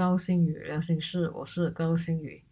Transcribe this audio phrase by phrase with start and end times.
[0.00, 2.42] 高星宇聊心事，我是高星宇。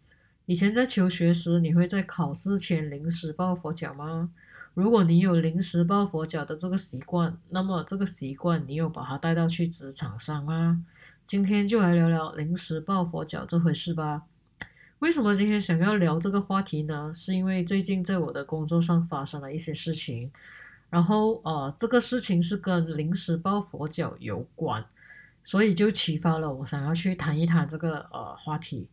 [0.45, 4.29] 以前在求学时，你会在考试前临时抱佛脚吗？
[4.75, 10.85] 如果你有临时抱佛脚的这个习惯，那么这个习惯你有把它带到去职场上吗？
[11.25, 14.25] 今天就来聊聊临时抱佛脚这回事吧。
[14.99, 17.11] 为什么今天想要聊这个话题呢？
[17.15, 20.31] 是因为最近在我的工作上发生了一些事情，
[20.91, 24.85] 然后呃，这个事情是跟临时抱佛脚有关。
[25.43, 28.87] 所以就启发了我，想要去谈一谈这个呃话题。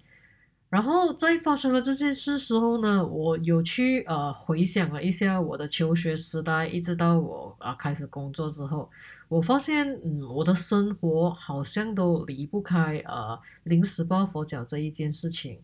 [0.69, 8.91] 然后在发生了这件事时候呢，我有去呃回想了一下我的求学时代，一直到我啊开始工作之后，
[9.29, 15.61] 我发现嗯我的生活好像都离不开呃临时抱佛脚这一件事情。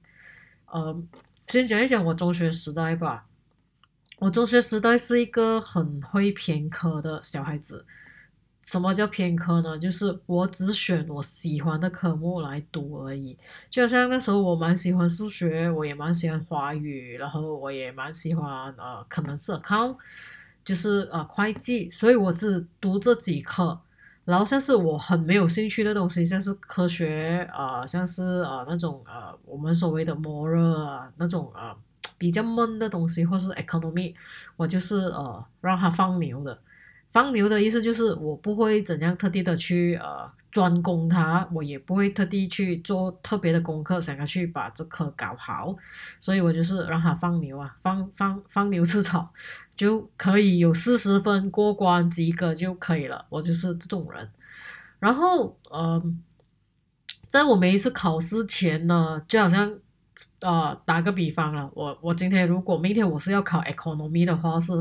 [0.67, 0.97] 呃，
[1.49, 3.27] 先讲一讲我中学时代吧。
[4.21, 7.85] 我中学时代是一个很会偏科的小孩子。
[8.63, 9.77] 什么叫偏科呢？
[9.77, 13.37] 就是我只选我喜欢的科目来读而已。
[13.69, 19.97] 就好像那时候我蛮喜欢数学，我也蛮喜欢华语，然后我也蛮喜欢呃，可能是 account，
[20.65, 23.79] 就是呃会计，所以我只读这几科。
[24.25, 31.77] 然后像是我很没有兴趣的东西，像是科学啊，像是呃那种呃我们所谓的 moral 啊那种呃
[32.17, 34.15] 比较闷的东西，或是 economy，
[34.57, 36.57] 我就是呃让它放牛的。
[37.13, 45.77] 放牛的意思就是我不会怎样特地的去呃专攻它，我也不会特地去做特别的功课，想要去把这科搞好，
[46.21, 49.31] 所以我就是让它放牛啊，放放放牛吃草，
[49.77, 54.31] 就可以有四十分过关及格就可以了，我就是这种人。
[54.99, 56.03] 然后呃，
[57.29, 59.75] 在我每一次考试前呢，就好像
[60.41, 64.73] 呃打个比方了，我我今天如果明天我是要考 economy 的话，是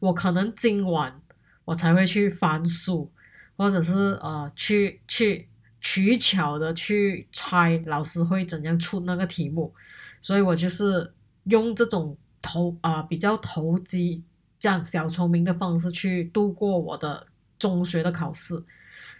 [0.00, 1.20] 我可能今晚。
[1.66, 3.10] 我才会去翻书，
[3.56, 5.48] 或者是呃去去
[5.80, 9.74] 取巧的去猜老师会怎样出那个题目，
[10.22, 11.12] 所以我就是
[11.44, 14.22] 用这种投啊比较投机
[14.60, 17.26] 这样小聪明的方式去度过我的
[17.58, 18.62] 中学的考试，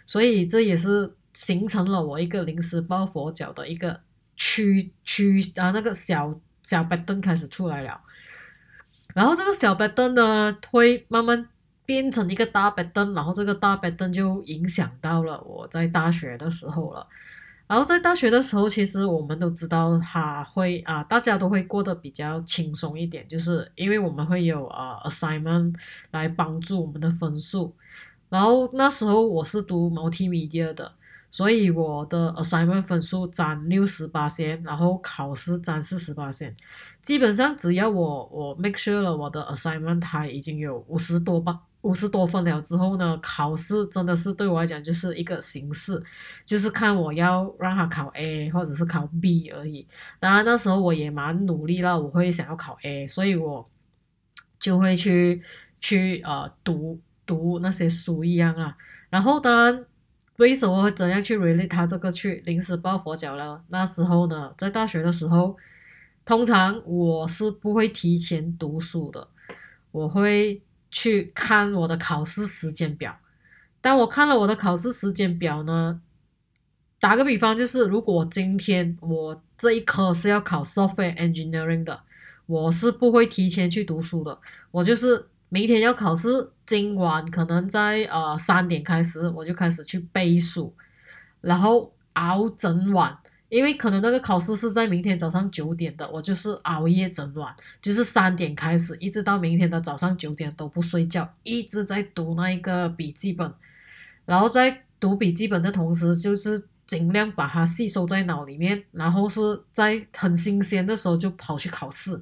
[0.05, 3.99] 所以这也是形成了我一个临时抱佛脚的一个
[4.37, 6.33] 区区啊那个小
[6.63, 7.99] 小白灯开始出来了，
[9.13, 11.49] 然后这个小白灯呢会慢慢。
[11.87, 17.07] 变成一个大白灯，然后这个大白灯就影响到了我在大学的时候了。
[17.65, 25.73] 然后在大学的时候，其实我们都知道，他会啊，大家都会过得比较轻松一点，就是因为我们会有啊 assignment
[26.11, 27.73] 来帮助我们的分数。
[28.29, 30.91] 然后那时候我是读 multimedia 的，
[31.31, 36.53] 所以我的 assignment 分数占六十八线，然后考试占四十八线。
[37.01, 41.61] 基本上只要我我 make sure 了我的 assignment 它已经有五十多吧。
[41.87, 46.03] 五十多分了之后呢，考试真的是对我来讲就是一个形式，
[46.43, 49.87] 就是看我要让他考 A 或者是考 B 而已。
[50.19, 53.65] 当然那时候我也蛮努力了，我会想要考 A，所以我
[54.59, 55.41] 就会去
[55.79, 58.75] 去呃读读那些书一样啊。
[59.09, 59.85] 然后当然
[60.39, 63.63] 为什么会怎样去 relate 他这个去临时抱佛脚呢？
[63.69, 65.55] 那时候呢，在大学的时候，
[66.25, 69.25] 通常我是不会提前读书的，
[69.91, 70.61] 我会。
[70.91, 73.17] 去看我的考试时间表。
[73.81, 76.01] 当我看了我的考试时间表呢，
[76.99, 82.01] 打个比方，就是如果今天我这一科是要考 software engineering 的，
[82.45, 84.37] 我是不会提前去读书的。
[84.71, 90.75] 我就是明天要考试，今晚可能在呃三点开始，我就开始去背书，
[91.41, 93.17] 然后熬整晚。
[93.49, 103.53] 因为可能那个考试是在明天早上九点的，我就是熬夜整晚，就是三点开始，一直到明天的早上九点都不睡觉，一直在读那一个笔记本，
[104.25, 109.39] 然后在读笔记本的同时，就是尽量把它吸收在脑里面，然后是
[109.71, 112.21] 在很新鲜的时候就跑去考试，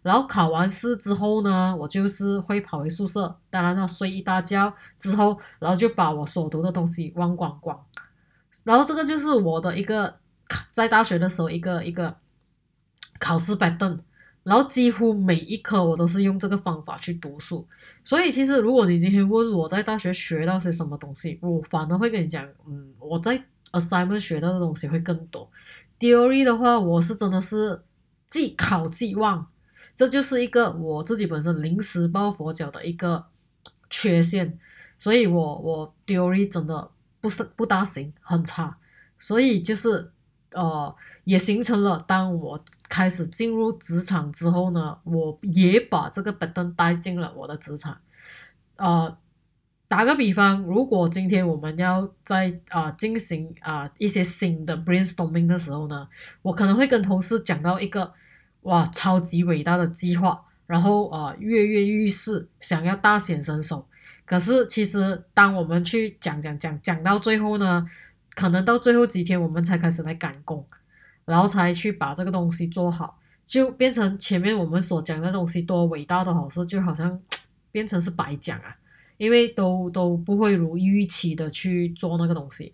[0.00, 7.78] 然后考完试之后呢，我就是会跑回宿舍，当然了，睡一大觉之后，然后就把我所读的东西忘光光，
[8.62, 10.16] 然后这个就是我的一个。
[10.72, 12.14] 在大学的时候，一个一个
[13.18, 13.98] 考试板凳，
[14.42, 17.66] 然后几乎每一科我都是用这个方法去读书。
[18.04, 23.42] 所以其实如果你今天问我在大学学到些什么东西，我反而会跟你讲，嗯，我在
[23.72, 25.50] assignment 学到的东西会更多。
[25.98, 27.82] theory 的话，我是真的是
[28.28, 29.46] 既考既忘，
[29.96, 33.24] 这就是一个我自己本身临时抱佛脚的一个
[33.88, 34.58] 缺陷。
[34.98, 38.76] 所以我我 theory 真的不是不大行，很差。
[39.18, 40.10] 所以就是。
[40.54, 42.02] 呃，也形成了。
[42.06, 47.98] 当我开始进入职场之后呢，我也把这个本灯带进了我的职场。
[48.76, 49.16] 呃，
[49.88, 56.08] 打个比方，如果今天我们要在啊进行啊一些新的 brainstorming 的时候呢，
[56.42, 58.12] 我可能会跟同事讲到一个
[58.62, 63.86] 哇超级伟大的计划，然后啊跃跃欲试，想要大显身手。
[64.26, 67.86] 可是其实当我们去讲讲讲讲到最后呢，
[68.34, 70.66] 可能到最后几天我们才开始来赶工，
[71.24, 77.20] 然后才去把这个东西做好，就变成前面我们所讲的东西多伟大的好事，就好像
[77.70, 78.76] 变成是白讲啊。
[79.16, 82.72] 因为都都不会如预期的去做那个东西，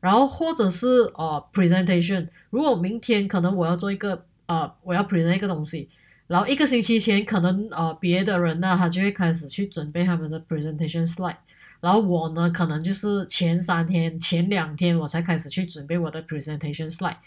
[0.00, 5.90] 然后或者是呃 presentation，如果明天可能我要做一个呃我要 present 一个东西，
[6.26, 11.36] 然后一个星期前可能呃别的人呢他就会开始去准备他们的 presentation slide，
[11.84, 17.18] 然后我呢可能就是前三天前两天我才开始去准备我的 presentation slide。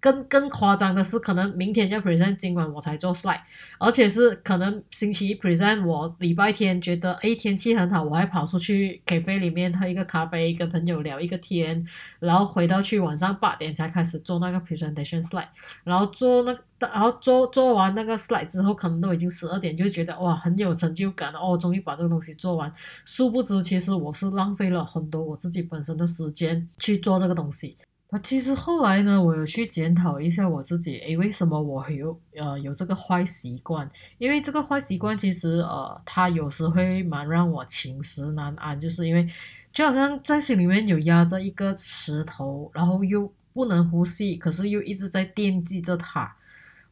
[0.00, 3.40] 更更夸张的是，可能明天要 present，今晚我才做 slide，
[3.78, 11.86] 而且是可能星期一 present，我礼拜天觉得哎天气很好，我还跑出去 cafe 里面喝一个咖啡，跟朋友聊一个天，
[12.18, 15.48] 然后回到去晚上八点才开始做那个 presentation slide，
[15.84, 22.72] 然后做那然后做做完那个 slide 之后，可能都已经十二点，就觉得哇很有成就感哦，终于把这个东西做完。
[23.04, 27.76] 殊不知，其实我是浪费了很多我自己本身的时间去做这个东西。
[28.08, 33.90] 那其实后来呢，我有去检讨一下我自己，诶，为什么我有呃有这个坏习惯？
[34.18, 39.28] 因为这个坏习惯其实呃，它有时会蛮让我寝食难安，就是因为
[39.72, 46.32] 就好像在心里面有压着一个石头，然后又不能呼吸，可是又一直在惦记着它。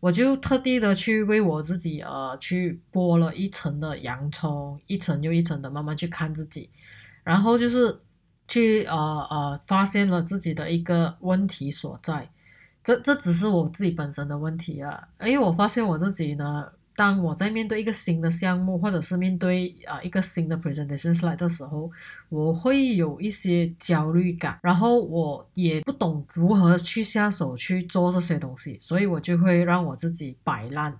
[0.00, 6.69] 我就特地的去为我自己呃去剥了一层的洋葱，一层又一层的慢慢去看自己，
[7.22, 8.00] 然后就是。
[8.46, 8.94] 去呃
[9.31, 12.29] 呃，发现了自己的一个问题所在，
[12.85, 21.91] 这这只是我自己本身的问题啊，因为我发现我自己呢，当我在面对一个新的项目，或者是面对啊一个新的 presentation slide 的时候，
[22.29, 30.94] 我会有一些焦虑感，然后我也不懂如何去下手去做这些东西，所以我就会让我自己摆烂，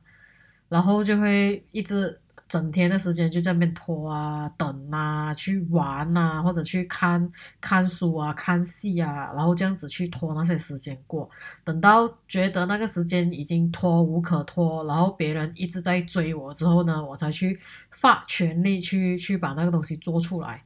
[0.69, 2.19] 然后就会一直。
[2.55, 11.29] 整天的时间就在那边拖啊、等啊、去玩啊，或者去看看书啊、看戏啊，然后这样子去拖那些时间过。
[11.65, 17.59] 等到觉得那个时间已经拖无可拖，然后别人一直在追我之后呢，我才去
[17.91, 20.63] 发全力去去把那个东西做出来。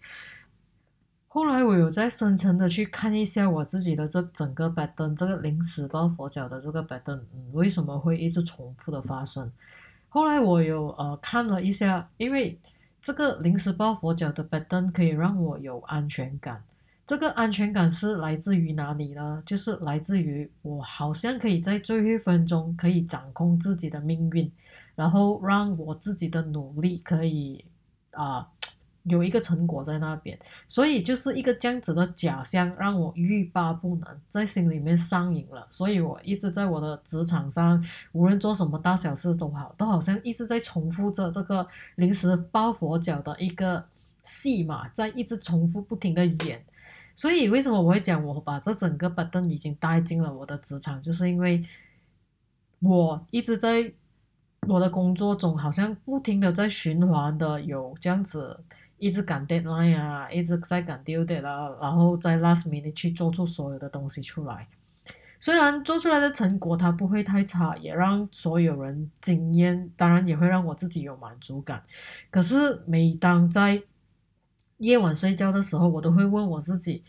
[1.27, 9.51] 后来我有在深层的去看一下我自己的这整个摆灯，这个临时抱佛脚的这个摆灯，为什么会一直重复的发生？
[10.09, 12.59] 后来我有呃看了一下，因为
[13.01, 16.63] 这个临时抱佛脚的 button 可以让我有安全感。
[17.07, 19.43] 这个安全感是来自于哪里呢？
[19.47, 24.51] 就是来自于我好像可以在最后一分钟可以掌控自己的命运，
[24.95, 27.65] 然后让我自己的努力可以
[28.11, 28.49] 啊。
[29.09, 30.39] 有一个成果在那边，
[30.69, 35.67] 所以就是一个这样子的假象，让我欲罢不能，在心里面上瘾了。
[35.71, 41.67] 所以我一直在我的职场上，无论做什么大小事都好，都好像一直在重复着这个
[41.97, 43.85] 临时抱佛脚的一个
[44.23, 46.65] 戏码，在一直重复不停的演。
[47.17, 51.65] 所以为什么我会讲我把这整个板凳已经带进了我的职场，就是因为
[52.81, 53.93] 我一直在
[54.69, 58.61] 我的工作中，好像不停的在循环的有这样子。
[58.99, 64.67] 一直赶 deadline 啊，一直在赶 due date 啊，然后在 last minute 去做出所有的东西出来。
[65.41, 71.81] 虽然做出来的成果它不会太差，也让所有人惊艳，当然也会让我自己有满足感。
[72.31, 73.81] 可是每当在
[74.79, 77.05] 夜晚睡觉的时候，我都会问我自己：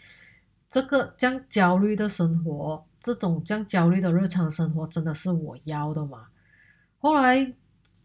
[0.69, 6.27] 这个这样焦虑的生活，这种这样焦虑的日常生活，真的是我要的吗？
[6.99, 7.53] 后来。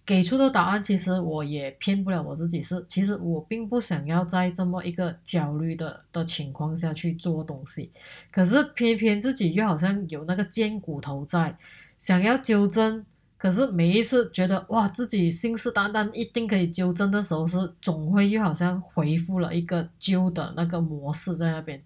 [0.07, 7.91] 给出的答案其实我也骗不了我自己，是其实我并不想要在这么一个焦虑的的情况下去做东西，
[8.31, 11.57] 可是偏偏自己又好像有那个尖骨头在，
[11.99, 13.03] 想要纠正，
[13.39, 21.83] 可是每一次觉得哇自己信誓旦旦一定可以纠正的时候，是总会又好像回复了一个旧的那个模式在那边，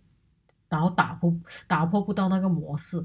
[0.68, 1.32] 然后打破
[1.68, 3.00] 打破不到那个模式，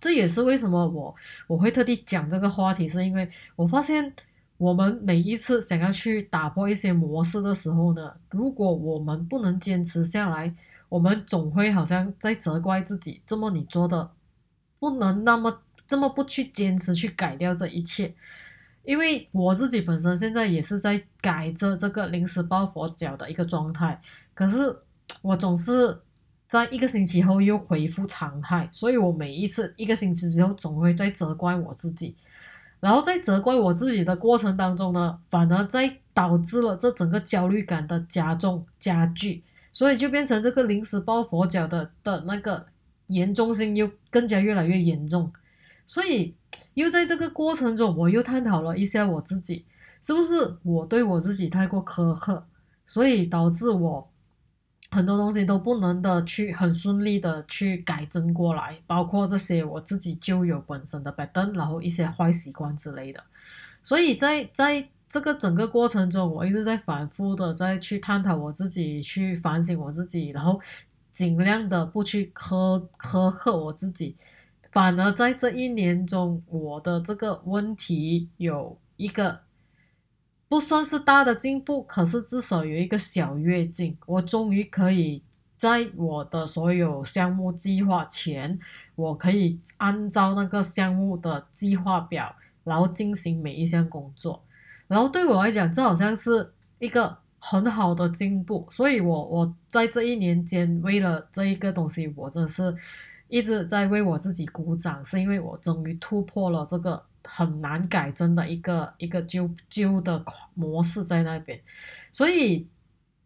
[0.00, 1.12] 这也是为什么我
[1.48, 4.14] 我会特地讲这个话题，是因为我发现。
[4.62, 10.54] 我们每一次想要去打破一些模式的时候呢，如果我们不能坚持下来，
[10.88, 14.08] 我们总会好像在责怪自己，这么你做的
[14.78, 18.14] 不能那么这么不去坚持去改掉这一切。
[18.84, 24.00] 因为我自己本身现在也是在改着这个临时抱佛脚的一个状态，
[24.32, 24.56] 可是
[25.22, 26.00] 我总是
[26.46, 32.14] 在一个星期后又恢复常态，所以我每一次一个星期之后总会在责怪我自己。
[32.82, 42.66] 然后在责怪我自己的过程当中呢，反而在导致了这整个焦虑感的加重加剧，所以就变成这个临时抱佛脚的的那个
[43.06, 45.32] 严重性又更加越来越严重，
[45.86, 46.34] 所以
[46.74, 49.64] 又在这个过程中，我又探讨了一下我自己
[50.02, 52.44] 是不是我对我自己太过苛刻，
[52.84, 54.11] 所以导致我。
[54.92, 63.24] 很多东西都不能的去很顺利的去改正过来，包括这些我自己就有本身的 pattern，然后一些坏习惯之类的。
[63.82, 70.60] 所以在在这个整个过程中，我一直在反复的在去探讨我自己，去反省我自己，然后
[71.10, 74.14] 尽量的不去苛苛刻我自己。
[74.70, 79.40] 反而在这一年中，我的这个问题有一个。
[80.52, 83.96] 不算是大的进步，可是至少有一个小跃进。
[84.04, 85.22] 我终于可以
[85.56, 88.60] 在我的所有项目计划前，
[88.94, 94.42] 我可以按照那个项目的计划表，然后进行每一项工作。
[94.88, 98.68] 然后对我来讲，这好像是一个很好的进步。
[98.70, 102.76] 所以，我我在这一年间，为了这一个东西，我真的是
[103.28, 107.02] 一直在为我自己鼓掌，是因为我终于突破了这个。
[107.24, 110.24] 很难改正的一个一个旧旧的
[110.54, 111.60] 模式在那边，
[112.12, 112.66] 所以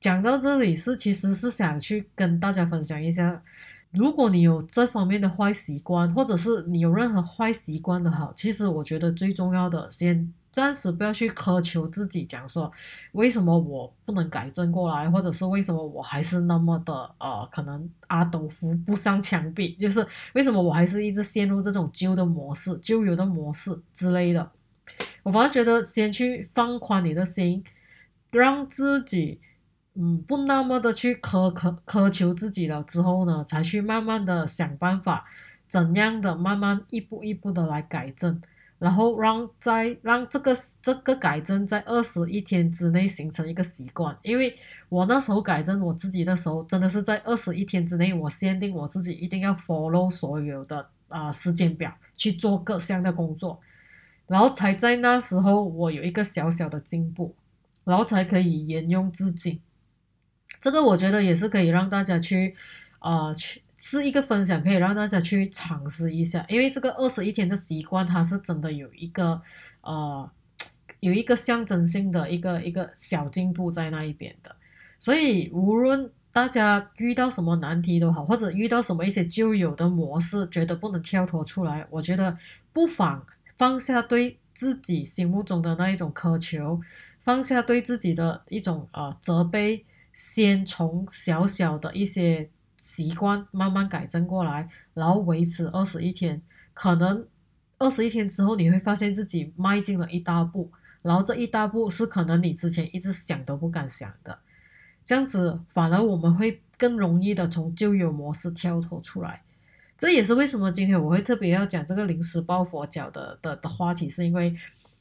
[0.01, 3.43] 讲到这里是其实是想去跟大家分享一下，
[3.91, 10.33] 如果你有这方面的坏习惯，或者是你有任何坏习惯的好，其实我觉得最重要的先。
[10.57, 12.73] 暂时不要去苛求自己，讲说
[13.13, 24.51] 为什么我不能改正过来，或者是为什么我还是那么的呃，可能阿斗扶不上墙壁，就是为什么我还是一直陷入这种旧的模式、旧有的模式之类的。
[25.25, 27.63] 我反而觉得先去放宽你的心，
[28.31, 29.39] 让自己
[29.93, 35.27] 嗯不那么的去苛苛苛求自己了之后呢，才去慢慢的想办法，
[35.69, 38.41] 怎样的慢慢一步一步的来改正。
[38.79, 44.55] 然后让在让这个这个改正在二十一天之内形成一个习惯，因为
[44.89, 53.59] 我那时候改正我自己的时候，真的是在二十一天之内，我限定我自己一定要 follow 所有的啊时间表去做各项的工作，
[54.27, 57.35] 然后才在那时候我有一个小小的进步，
[57.85, 59.61] 然后才可以沿用至今。
[60.61, 62.55] 这个我觉得也是可以让大家去
[62.99, 63.63] 啊去。
[63.79, 69.41] 是一个分享，可以让大家去尝试一下，因为这个二十一天的习惯，它是真的有一个
[69.83, 70.31] 呃，
[71.01, 74.57] 有一个象征性的一个一个小进步在那一边的。
[74.99, 82.39] 所以无论大家遇到什么难题都好，或者遇到什么一些旧有的模式，觉得不能跳脱出来，我觉得
[82.73, 83.27] 不妨
[83.59, 86.81] 放下对自己心目中的那一种苛求，
[87.21, 92.49] 放下对自己的一种呃责备，先从小小的一些。
[92.87, 96.41] 习惯慢慢改正过来，然后维持二十一天，
[96.73, 97.27] 可能
[97.79, 100.71] 二十一天之后你会发现自己迈进了一大步，
[101.03, 104.39] 然后这一大步是可能你之前一直想都不敢想的，
[105.05, 109.43] 这样子反而我们会更容易的从旧有模式跳脱出来。
[109.99, 114.57] 这也是为什么今天我会特别要讲这个临时抱佛脚的的的话题，是因为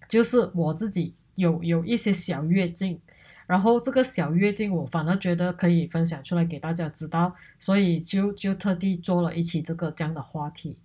[0.09, 2.99] 就是我自己有有一些小跃进。
[3.47, 10.75] 然后这个小跃进，我反而觉得可以分享出来给大家知道，所以就就特地做了一期这个这样的话题。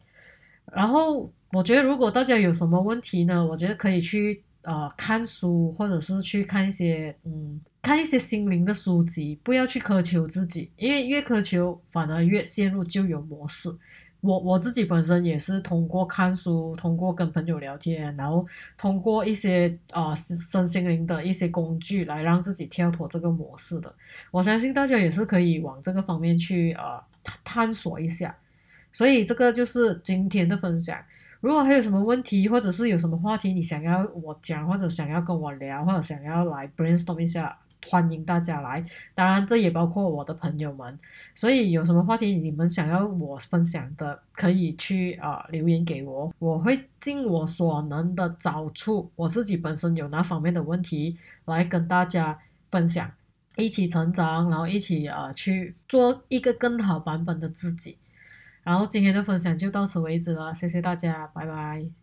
[0.72, 13.68] 然后我觉得，如果大家有什么问题呢，我觉得可以去呃看书，或者是去看一些嗯看一些心灵的书籍，不要去苛求自己，因为越苛求反而越陷入旧有模式。
[14.20, 18.46] 我我自己本身也是通过看书，通过跟朋友聊天，然后
[18.76, 23.92] 通过一些啊身心灵的一些工具来让自己跳脱这个模式的。
[24.30, 27.02] 我相信大家也是可以往这个方面去呃
[27.42, 28.36] 探索一下。
[28.92, 30.98] 所以这个就是今天的分享。
[31.40, 37.56] 如果还有什么问题，或者是有什么话题你想要我讲，或者想要跟我聊，或者想要来 brainstorm 一下。
[37.88, 38.84] 欢迎大家来，
[39.14, 40.98] 当然这也包括我的朋友们，
[41.34, 52.38] 所以有什么话题你们想要我分享的，可以去啊留言给我，我会尽我所能的找出我自己本身有哪方面的问题来跟大家
[52.70, 53.10] 分享，
[53.56, 57.96] 一起成长，然后一起啊去做一个更好版本的自己。
[58.62, 61.99] 然后今天的分享就到此为止了，谢谢大家，拜拜。